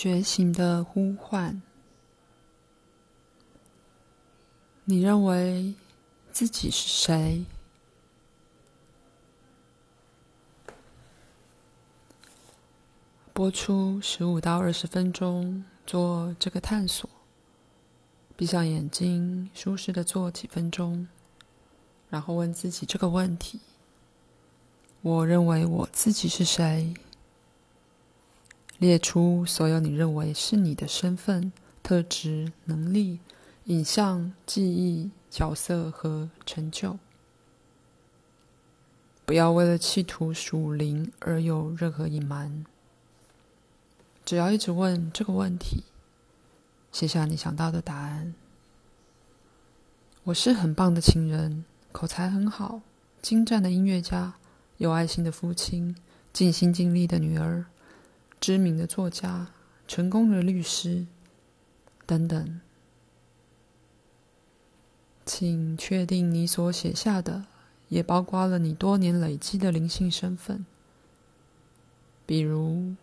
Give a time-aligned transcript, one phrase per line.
[0.00, 1.60] 觉醒的呼唤。
[4.86, 5.74] 你认为
[6.32, 7.44] 自己是谁？
[13.34, 17.10] 播出十五到二十分钟做这个探索。
[18.34, 21.06] 闭上眼睛，舒适的坐几分钟，
[22.08, 23.60] 然后问自己这个问题：
[25.02, 26.94] 我认为我自己是谁？
[28.80, 31.52] 列出所有你认为是你的身份、
[31.82, 33.20] 特质、能力、
[33.64, 36.98] 影像、记忆、角色和成就。
[39.26, 42.64] 不要为了企图属灵而有任何隐瞒。
[44.24, 45.84] 只要一直问这个问题，
[46.90, 48.34] 写下你想到的答案。
[50.24, 52.80] 我是很棒的情人，口才很好，
[53.20, 54.36] 精湛的音乐家，
[54.78, 55.94] 有爱心的父亲，
[56.32, 57.66] 尽心尽力的女儿。
[58.40, 59.48] 知名的作家、
[59.86, 61.06] 成功的律师
[62.06, 62.60] 等等，
[65.26, 67.44] 请确定你所写下的
[67.88, 70.64] 也包括了你多年累积的灵性身份，
[72.24, 72.94] 比如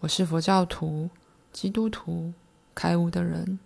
[0.00, 1.10] 我是佛教徒、
[1.52, 2.32] 基督徒、
[2.74, 3.58] 开悟的人、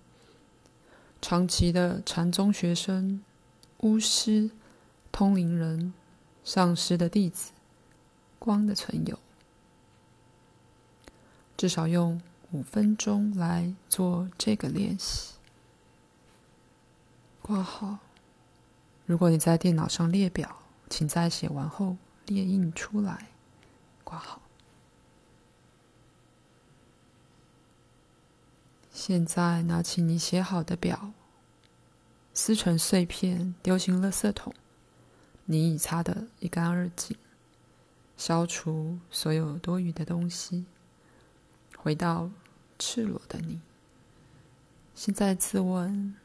[1.22, 3.22] 长期的禅宗学生、
[3.78, 4.50] 巫师、
[5.12, 5.94] 通灵人、
[6.42, 7.52] 上师的弟子、
[8.40, 9.16] 光的存有。
[11.56, 12.20] 至少用
[12.52, 15.34] 五分钟来做这个练习。
[17.40, 17.98] 挂号。
[19.06, 21.96] 如果你在电脑上列表，请在写完后
[22.26, 23.28] 列印出来。
[24.02, 24.42] 挂号。
[28.90, 31.12] 现在拿起你写好的表，
[32.34, 34.52] 撕成碎片，丢进垃圾桶。
[35.44, 37.16] 你已擦得一干二净，
[38.16, 40.64] 消除所有多余的东西。
[41.86, 42.28] 回到
[42.80, 43.60] 赤裸的你。
[44.96, 46.16] 现在自问：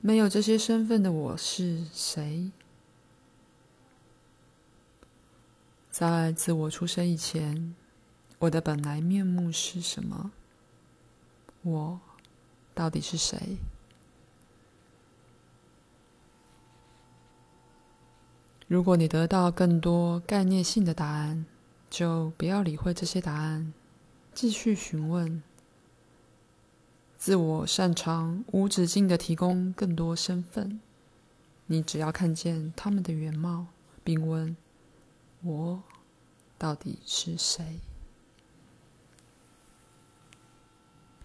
[0.00, 2.50] 没有这些身份的我是谁？
[5.90, 7.74] 在自我出生以前，
[8.38, 10.30] 我的本来面目是什么？
[11.60, 12.00] 我
[12.74, 13.58] 到底是谁？
[18.68, 21.44] 如果你得到更多概念性的答案，
[21.90, 23.74] 就不要理会这些答案。
[24.34, 25.40] 继续询问，
[27.16, 30.80] 自我擅长无止境的提供更多身份。
[31.66, 33.68] 你只要看见他们的原貌，
[34.02, 34.56] 并问
[35.42, 35.82] ：“我
[36.58, 37.78] 到底是谁？”